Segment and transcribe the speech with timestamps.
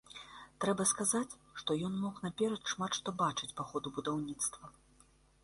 [0.63, 4.75] Трэба сказаць, што ён мог наперад шмат што бачыць па ходу будаўніцтва.